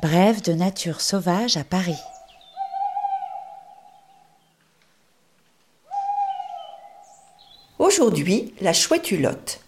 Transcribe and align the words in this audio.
Brève 0.00 0.40
de 0.42 0.54
nature 0.54 1.02
sauvage 1.02 1.58
à 1.58 1.64
Paris. 1.64 2.00
Aujourd'hui, 7.78 8.54
la 8.62 8.72
chouette 8.72 9.10
hulotte. 9.10 9.60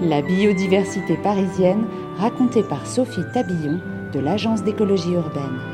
La 0.00 0.20
biodiversité 0.20 1.16
parisienne 1.16 1.86
racontée 2.16 2.64
par 2.64 2.84
Sophie 2.84 3.20
Tabillon 3.32 3.80
de 4.12 4.18
l'Agence 4.18 4.64
d'écologie 4.64 5.12
urbaine. 5.12 5.71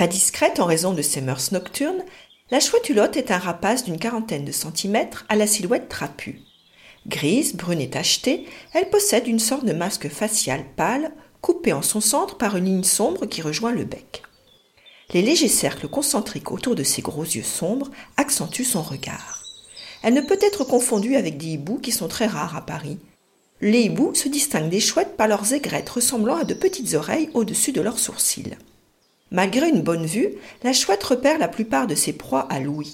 Très 0.00 0.08
discrète 0.08 0.60
en 0.60 0.64
raison 0.64 0.94
de 0.94 1.02
ses 1.02 1.20
mœurs 1.20 1.52
nocturnes, 1.52 2.02
la 2.50 2.58
chouette 2.58 2.88
hulotte 2.88 3.18
est 3.18 3.30
un 3.30 3.36
rapace 3.36 3.84
d'une 3.84 3.98
quarantaine 3.98 4.46
de 4.46 4.50
centimètres 4.50 5.26
à 5.28 5.36
la 5.36 5.46
silhouette 5.46 5.90
trapue. 5.90 6.40
Grise, 7.06 7.54
brune 7.54 7.82
et 7.82 7.90
tachetée, 7.90 8.46
elle 8.72 8.88
possède 8.88 9.26
une 9.26 9.38
sorte 9.38 9.66
de 9.66 9.74
masque 9.74 10.08
facial 10.08 10.64
pâle, 10.74 11.12
coupé 11.42 11.74
en 11.74 11.82
son 11.82 12.00
centre 12.00 12.38
par 12.38 12.56
une 12.56 12.64
ligne 12.64 12.82
sombre 12.82 13.26
qui 13.26 13.42
rejoint 13.42 13.72
le 13.72 13.84
bec. 13.84 14.22
Les 15.12 15.20
légers 15.20 15.48
cercles 15.48 15.88
concentriques 15.88 16.50
autour 16.50 16.74
de 16.74 16.82
ses 16.82 17.02
gros 17.02 17.24
yeux 17.24 17.42
sombres 17.42 17.90
accentuent 18.16 18.64
son 18.64 18.80
regard. 18.80 19.42
Elle 20.02 20.14
ne 20.14 20.22
peut 20.22 20.38
être 20.40 20.64
confondue 20.64 21.16
avec 21.16 21.36
des 21.36 21.48
hiboux 21.48 21.78
qui 21.78 21.92
sont 21.92 22.08
très 22.08 22.26
rares 22.26 22.56
à 22.56 22.64
Paris. 22.64 22.96
Les 23.60 23.82
hiboux 23.82 24.14
se 24.14 24.30
distinguent 24.30 24.70
des 24.70 24.80
chouettes 24.80 25.18
par 25.18 25.28
leurs 25.28 25.52
aigrettes 25.52 25.90
ressemblant 25.90 26.36
à 26.36 26.44
de 26.44 26.54
petites 26.54 26.94
oreilles 26.94 27.28
au-dessus 27.34 27.72
de 27.72 27.82
leurs 27.82 27.98
sourcils. 27.98 28.56
Malgré 29.32 29.68
une 29.68 29.82
bonne 29.82 30.06
vue, 30.06 30.30
la 30.64 30.72
chouette 30.72 31.04
repère 31.04 31.38
la 31.38 31.46
plupart 31.46 31.86
de 31.86 31.94
ses 31.94 32.12
proies 32.12 32.48
à 32.50 32.58
l'ouïe. 32.58 32.92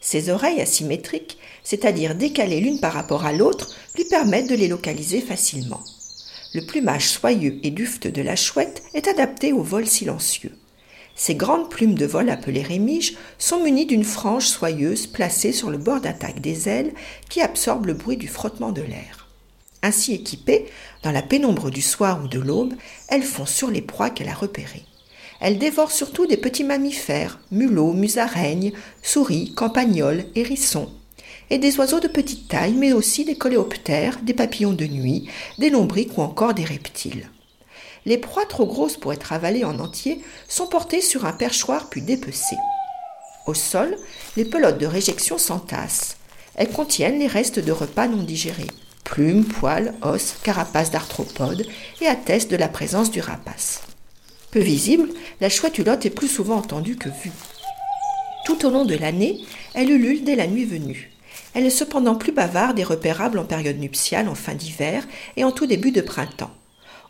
Ses 0.00 0.28
oreilles 0.28 0.60
asymétriques, 0.60 1.38
c'est-à-dire 1.62 2.16
décalées 2.16 2.60
l'une 2.60 2.80
par 2.80 2.92
rapport 2.92 3.24
à 3.24 3.32
l'autre, 3.32 3.74
lui 3.94 4.04
permettent 4.04 4.50
de 4.50 4.56
les 4.56 4.68
localiser 4.68 5.20
facilement. 5.20 5.80
Le 6.54 6.66
plumage 6.66 7.08
soyeux 7.08 7.58
et 7.62 7.70
dufteux 7.70 8.10
de 8.10 8.20
la 8.20 8.36
chouette 8.36 8.82
est 8.94 9.06
adapté 9.06 9.52
au 9.52 9.62
vol 9.62 9.86
silencieux. 9.86 10.52
Ses 11.14 11.36
grandes 11.36 11.70
plumes 11.70 11.94
de 11.94 12.06
vol 12.06 12.30
appelées 12.30 12.62
rémiges 12.62 13.16
sont 13.38 13.62
munies 13.62 13.86
d'une 13.86 14.02
frange 14.02 14.48
soyeuse 14.48 15.06
placée 15.06 15.52
sur 15.52 15.70
le 15.70 15.78
bord 15.78 16.00
d'attaque 16.00 16.40
des 16.40 16.68
ailes 16.68 16.92
qui 17.28 17.40
absorbe 17.40 17.86
le 17.86 17.94
bruit 17.94 18.16
du 18.16 18.26
frottement 18.26 18.72
de 18.72 18.82
l'air. 18.82 19.28
Ainsi 19.82 20.14
équipées, 20.14 20.66
dans 21.04 21.12
la 21.12 21.22
pénombre 21.22 21.70
du 21.70 21.82
soir 21.82 22.20
ou 22.24 22.26
de 22.26 22.40
l'aube, 22.40 22.74
elles 23.08 23.22
font 23.22 23.46
sur 23.46 23.70
les 23.70 23.82
proies 23.82 24.10
qu'elle 24.10 24.28
a 24.28 24.34
repérées. 24.34 24.84
Elle 25.44 25.58
dévore 25.58 25.92
surtout 25.92 26.26
des 26.26 26.38
petits 26.38 26.64
mammifères, 26.64 27.38
mulots, 27.50 27.92
musaraignes, 27.92 28.72
souris, 29.02 29.52
campagnols, 29.52 30.24
hérissons, 30.34 30.88
et 31.50 31.58
des 31.58 31.76
oiseaux 31.76 32.00
de 32.00 32.08
petite 32.08 32.48
taille, 32.48 32.72
mais 32.72 32.94
aussi 32.94 33.26
des 33.26 33.36
coléoptères, 33.36 34.20
des 34.22 34.32
papillons 34.32 34.72
de 34.72 34.86
nuit, 34.86 35.28
des 35.58 35.68
lombriques 35.68 36.16
ou 36.16 36.22
encore 36.22 36.54
des 36.54 36.64
reptiles. 36.64 37.28
Les 38.06 38.16
proies 38.16 38.46
trop 38.46 38.64
grosses 38.64 38.96
pour 38.96 39.12
être 39.12 39.34
avalées 39.34 39.64
en 39.64 39.80
entier 39.80 40.22
sont 40.48 40.66
portées 40.66 41.02
sur 41.02 41.26
un 41.26 41.34
perchoir 41.34 41.90
puis 41.90 42.00
dépecées. 42.00 42.56
Au 43.46 43.52
sol, 43.52 43.98
les 44.38 44.46
pelotes 44.46 44.78
de 44.78 44.86
réjection 44.86 45.36
s'entassent. 45.36 46.16
Elles 46.54 46.72
contiennent 46.72 47.18
les 47.18 47.26
restes 47.26 47.58
de 47.58 47.72
repas 47.72 48.08
non 48.08 48.22
digérés, 48.22 48.70
plumes, 49.04 49.44
poils, 49.44 49.92
os, 50.00 50.36
carapaces 50.42 50.90
d'arthropodes, 50.90 51.66
et 52.00 52.06
attestent 52.06 52.50
de 52.50 52.56
la 52.56 52.68
présence 52.68 53.10
du 53.10 53.20
rapace. 53.20 53.82
Peu 54.54 54.60
visible, 54.60 55.08
la 55.40 55.48
chouette 55.48 55.78
hulotte 55.78 56.06
est 56.06 56.10
plus 56.10 56.28
souvent 56.28 56.58
entendue 56.58 56.94
que 56.94 57.08
vue. 57.08 57.32
Tout 58.46 58.64
au 58.64 58.70
long 58.70 58.84
de 58.84 58.94
l'année, 58.94 59.40
elle 59.74 59.90
ulule 59.90 60.22
dès 60.22 60.36
la 60.36 60.46
nuit 60.46 60.64
venue. 60.64 61.10
Elle 61.54 61.66
est 61.66 61.70
cependant 61.70 62.14
plus 62.14 62.30
bavarde 62.30 62.78
et 62.78 62.84
repérable 62.84 63.40
en 63.40 63.44
période 63.44 63.80
nuptiale, 63.80 64.28
en 64.28 64.36
fin 64.36 64.54
d'hiver 64.54 65.08
et 65.36 65.42
en 65.42 65.50
tout 65.50 65.66
début 65.66 65.90
de 65.90 66.00
printemps. 66.00 66.52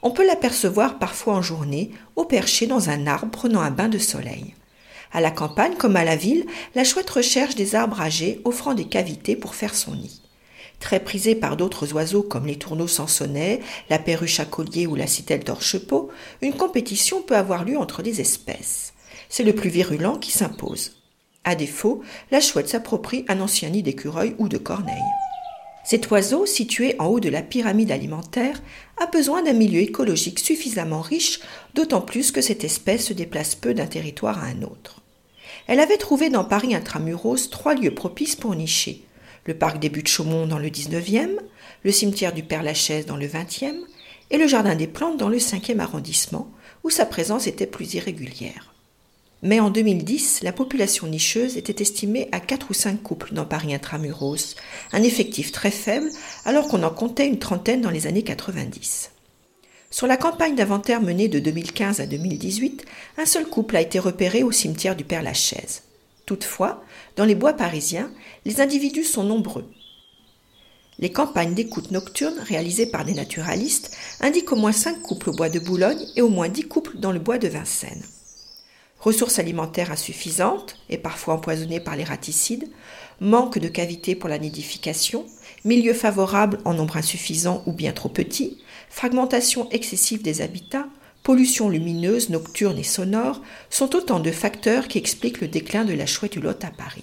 On 0.01 0.11
peut 0.11 0.27
l'apercevoir 0.27 0.99
parfois 0.99 1.35
en 1.35 1.43
journée, 1.43 1.91
au 2.17 2.25
perché 2.25 2.67
dans 2.67 2.89
un 2.89 3.07
arbre 3.07 3.31
prenant 3.31 3.61
un 3.61 3.71
bain 3.71 3.89
de 3.89 3.99
soleil. 3.99 4.55
À 5.13 5.21
la 5.21 5.31
campagne 5.31 5.75
comme 5.75 5.97
à 5.97 6.05
la 6.05 6.17
ville, 6.17 6.47
la 6.75 6.85
chouette 6.85 7.11
recherche 7.11 7.57
des 7.57 7.75
arbres 7.75 8.01
âgés 8.01 8.41
offrant 8.47 8.73
des 8.73 8.87
cavités 8.87 9.37
pour 9.37 9.55
faire 9.55 9.75
son 9.75 9.97
nid. 9.97 10.24
Très 10.81 11.01
prisée 11.01 11.35
par 11.35 11.57
d'autres 11.57 11.95
oiseaux 11.95 12.23
comme 12.23 12.47
les 12.47 12.59
tourneaux 12.59 12.89
sansonnets, 12.89 13.61
la 13.89 13.99
perruche 13.99 14.41
à 14.41 14.45
collier 14.45 14.87
ou 14.87 14.95
la 14.95 15.07
citelle 15.07 15.45
d'orchepeau, 15.45 16.11
une 16.43 16.55
compétition 16.55 17.23
peut 17.23 17.37
avoir 17.37 17.65
lieu 17.65 17.79
entre 17.79 18.03
les 18.03 18.21
espèces. 18.21 18.93
C'est 19.29 19.45
le 19.45 19.55
plus 19.55 19.71
virulent 19.71 20.19
qui 20.19 20.31
s'impose. 20.31 20.97
À 21.45 21.55
défaut, 21.55 22.03
la 22.31 22.41
chouette 22.41 22.69
s'approprie 22.69 23.25
un 23.29 23.41
ancien 23.41 23.71
nid 23.71 23.83
d'écureuil 23.83 24.35
ou 24.39 24.49
de 24.49 24.59
corneille. 24.59 24.95
Cet 25.85 26.11
oiseau, 26.11 26.47
situé 26.47 26.97
en 26.99 27.07
haut 27.07 27.21
de 27.21 27.29
la 27.29 27.43
pyramide 27.43 27.91
alimentaire, 27.91 28.63
a 28.99 29.07
besoin 29.07 29.43
d'un 29.43 29.53
milieu 29.53 29.81
écologique 29.81 30.39
suffisamment 30.39 31.03
riche, 31.03 31.41
d'autant 31.75 32.01
plus 32.01 32.33
que 32.33 32.41
cette 32.41 32.65
espèce 32.65 33.07
se 33.07 33.13
déplace 33.13 33.55
peu 33.55 33.75
d'un 33.75 33.87
territoire 33.87 34.39
à 34.39 34.47
un 34.47 34.63
autre. 34.63 35.03
Elle 35.67 35.81
avait 35.81 35.99
trouvé 35.99 36.31
dans 36.31 36.45
Paris 36.45 36.75
intramuros 36.75 37.51
trois 37.51 37.75
lieux 37.75 37.95
propices 37.95 38.37
pour 38.37 38.55
nicher 38.55 39.05
le 39.47 39.55
parc 39.55 39.79
des 39.79 39.89
Buttes-Chaumont 39.89 40.47
dans 40.47 40.59
le 40.59 40.69
19e, 40.69 41.39
le 41.83 41.93
cimetière 41.93 42.33
du 42.33 42.43
Père-Lachaise 42.43 43.07
dans 43.07 43.17
le 43.17 43.27
20e 43.27 43.77
et 44.31 44.39
le 44.39 44.47
jardin 44.47 44.75
des 44.75 44.87
plantes 44.87 45.19
dans 45.19 45.29
le 45.29 45.39
5e 45.39 45.81
arrondissement, 45.81 46.51
où 46.83 46.91
sa 46.91 47.07
présence 47.07 47.47
était 47.47 47.67
plus 47.67 47.95
irrégulière. 47.95 48.75
Mais 49.43 49.61
en 49.61 49.69
2010, 49.69 50.41
la 50.43 50.53
population 50.53 51.07
nicheuse 51.07 51.59
était 51.59 51.83
estimée 51.83 52.29
à 52.33 52.41
4 52.41 52.71
ou 52.71 52.75
5 52.75 53.03
couples 53.03 53.35
dans 53.35 53.45
Paris 53.45 53.75
intramuros, 53.75 54.57
un 54.93 55.03
effectif 55.03 55.53
très 55.53 55.71
faible 55.71 56.11
alors 56.47 56.67
qu'on 56.67 56.83
en 56.83 56.91
comptait 56.91 57.29
une 57.29 57.39
trentaine 57.39 57.83
dans 57.83 57.91
les 57.91 58.07
années 58.07 58.23
90. 58.23 59.11
Sur 59.95 60.09
la 60.09 60.17
campagne 60.17 60.57
d'inventaire 60.57 61.01
menée 61.01 61.29
de 61.29 61.39
2015 61.39 62.01
à 62.01 62.07
2018, 62.07 62.85
un 63.19 63.27
seul 63.27 63.47
couple 63.47 63.77
a 63.77 63.81
été 63.81 64.01
repéré 64.01 64.43
au 64.43 64.51
cimetière 64.51 64.97
du 64.97 65.05
Père-Lachaise. 65.05 65.84
Toutefois, 66.27 66.83
dans 67.17 67.25
les 67.25 67.35
bois 67.35 67.53
parisiens, 67.53 68.11
les 68.45 68.61
individus 68.61 69.05
sont 69.05 69.25
nombreux. 69.25 69.69
Les 70.99 71.11
campagnes 71.11 71.55
d'écoute 71.55 71.91
nocturne 71.91 72.39
réalisées 72.39 72.87
par 72.87 73.05
des 73.05 73.15
naturalistes 73.15 73.97
indiquent 74.21 74.53
au 74.53 74.57
moins 74.57 74.73
5 74.73 75.03
couples 75.03 75.31
au 75.31 75.35
bois 75.35 75.49
de 75.49 75.59
Boulogne 75.59 76.07
et 76.17 76.23
au 76.23 76.29
moins 76.29 76.49
10 76.49 76.63
couples 76.69 76.99
dans 76.99 77.13
le 77.13 77.19
bois 77.19 77.39
de 77.39 77.49
Vincennes. 77.49 78.05
Ressources 79.01 79.39
alimentaires 79.39 79.91
insuffisantes 79.91 80.77
et 80.89 80.97
parfois 80.97 81.35
empoisonnées 81.35 81.81
par 81.81 81.97
les 81.97 82.05
raticides, 82.05 82.71
manque 83.21 83.59
de 83.59 83.69
cavités 83.69 84.15
pour 84.15 84.31
la 84.31 84.39
nidification, 84.39 85.27
milieu 85.65 85.93
favorable 85.93 86.61
en 86.65 86.73
nombre 86.73 86.97
insuffisant 86.97 87.63
ou 87.67 87.73
bien 87.73 87.93
trop 87.93 88.09
petit, 88.09 88.63
fragmentation 88.89 89.69
excessive 89.71 90.23
des 90.23 90.41
habitats, 90.41 90.87
pollution 91.25 91.71
lumineuse, 91.71 92.29
nocturne 92.29 92.79
et 92.79 92.85
sonore 92.85 93.41
sont 93.71 93.97
autant 93.97 94.21
de 94.21 94.31
facteurs 94.31 94.87
qui 94.87 94.99
expliquent 94.99 95.41
le 95.41 95.49
déclin 95.49 95.85
de 95.85 95.95
la 95.95 96.07
chouette 96.07 96.37
hulotte 96.37 96.65
à 96.65 96.71
Paris. 96.71 97.03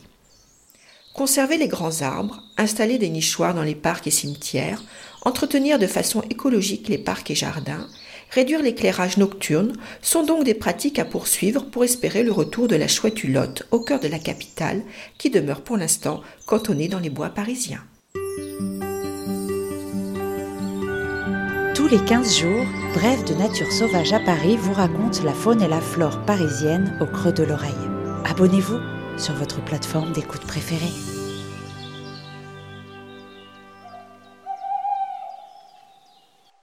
Conserver 1.13 1.57
les 1.57 1.67
grands 1.67 2.03
arbres, 2.03 2.43
installer 2.55 2.97
des 2.97 3.09
nichoirs 3.09 3.55
dans 3.55 3.63
les 3.63 3.75
parcs 3.75 4.07
et 4.07 4.11
cimetières, 4.11 4.81
entretenir 5.23 5.79
de 5.79 5.87
façon 5.87 6.21
écologique 6.29 6.87
les 6.87 6.99
parcs 6.99 7.31
et 7.31 7.35
jardins, 7.35 7.87
réduire 8.29 8.61
l'éclairage 8.61 9.17
nocturne 9.17 9.73
sont 10.01 10.23
donc 10.23 10.43
des 10.43 10.53
pratiques 10.53 10.99
à 10.99 11.05
poursuivre 11.05 11.65
pour 11.65 11.83
espérer 11.83 12.23
le 12.23 12.31
retour 12.31 12.67
de 12.67 12.75
la 12.75 12.87
chouette 12.87 13.23
hulotte 13.23 13.67
au 13.71 13.79
cœur 13.79 13.99
de 13.99 14.07
la 14.07 14.19
capitale 14.19 14.83
qui 15.17 15.31
demeure 15.31 15.61
pour 15.61 15.77
l'instant 15.77 16.21
cantonnée 16.45 16.87
dans 16.87 16.99
les 16.99 17.09
bois 17.09 17.29
parisiens. 17.29 17.83
Tous 21.73 21.87
les 21.87 22.03
15 22.03 22.37
jours, 22.37 22.65
Bref 22.93 23.23
de 23.23 23.33
Nature 23.33 23.71
Sauvage 23.71 24.11
à 24.11 24.19
Paris 24.19 24.57
vous 24.57 24.73
raconte 24.73 25.23
la 25.23 25.33
faune 25.33 25.61
et 25.61 25.69
la 25.69 25.79
flore 25.79 26.19
parisienne 26.25 26.97
au 26.99 27.05
creux 27.05 27.31
de 27.31 27.43
l'oreille. 27.43 27.71
Abonnez-vous 28.25 28.79
sur 29.17 29.33
votre 29.35 29.63
plateforme 29.63 30.11
d'écoute 30.11 30.45
préférée. 30.45 30.91